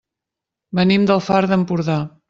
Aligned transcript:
Venim 0.79 1.07
del 1.13 1.23
Far 1.29 1.43
d'Empordà. 1.53 2.01